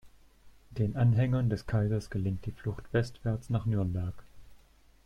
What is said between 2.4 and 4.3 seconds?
die Flucht westwärts nach Nürnberg.